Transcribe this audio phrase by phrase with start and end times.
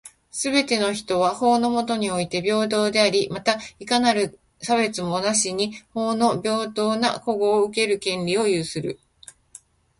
[0.31, 8.99] すべての人は、法の下において平等であり、また、いかなる差別もなしに法の平等な保護を受ける権利を有する。